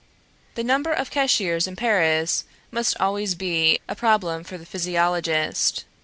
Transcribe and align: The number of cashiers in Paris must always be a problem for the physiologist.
The 0.55 0.63
number 0.63 0.91
of 0.91 1.11
cashiers 1.11 1.67
in 1.67 1.75
Paris 1.75 2.43
must 2.71 2.97
always 2.99 3.35
be 3.35 3.79
a 3.87 3.95
problem 3.95 4.43
for 4.43 4.57
the 4.57 4.65
physiologist. 4.65 5.85